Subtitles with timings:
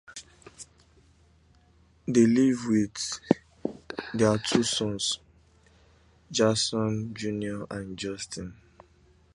[2.07, 3.19] They live with
[4.15, 5.19] their two sons
[6.31, 8.55] Jason Junior and Justin.